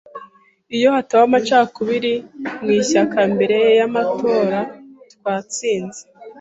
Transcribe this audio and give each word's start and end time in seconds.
Iyo 0.75 0.87
hataba 0.95 1.23
amacakubiri 1.29 2.13
mu 2.63 2.69
ishyaka 2.79 3.19
mbere 3.33 3.57
y’amatora, 3.77 4.59
twatsinze. 5.13 6.01